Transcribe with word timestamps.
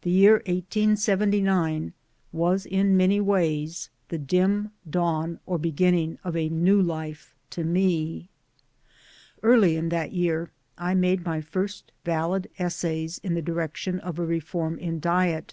The 0.00 0.08
year 0.10 0.40
1879 0.46 1.92
was 2.32 2.66
i 2.66 2.70
n 2.70 2.96
many 2.96 3.20
ways 3.20 3.90
the 4.08 4.16
dim 4.16 4.70
dawn 4.88 5.40
or 5.44 5.58
beginning 5.58 6.16
of 6.24 6.34
a 6.34 6.48
new 6.48 6.80
life 6.80 7.36
to 7.50 7.62
me. 7.62 8.30
Early 9.42 9.76
in 9.76 9.90
that 9.90 10.14
year 10.14 10.52
I 10.78 10.94
made 10.94 11.26
my 11.26 11.42
first 11.42 11.92
Valid 12.02 12.48
essays 12.58 13.20
in 13.22 13.34
the 13.34 13.42
direction 13.42 14.00
of 14.00 14.18
a 14.18 14.24
reform 14.24 14.78
in 14.78 15.00
diet. 15.00 15.52